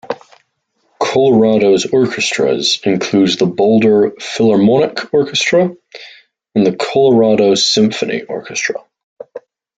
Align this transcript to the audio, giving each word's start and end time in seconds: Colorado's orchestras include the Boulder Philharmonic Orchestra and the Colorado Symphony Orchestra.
Colorado's 0.99 1.85
orchestras 1.85 2.79
include 2.83 3.37
the 3.37 3.45
Boulder 3.45 4.13
Philharmonic 4.19 5.13
Orchestra 5.13 5.75
and 6.55 6.65
the 6.65 6.75
Colorado 6.75 7.53
Symphony 7.53 8.23
Orchestra. 8.23 8.79